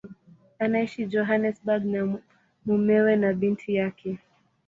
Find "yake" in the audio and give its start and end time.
3.75-4.19